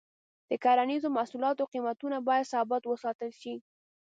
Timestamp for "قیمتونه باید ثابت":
1.73-2.81